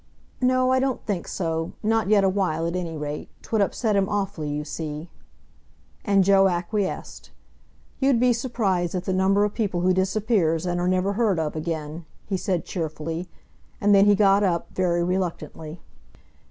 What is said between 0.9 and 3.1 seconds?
think so. Not yet awhile at any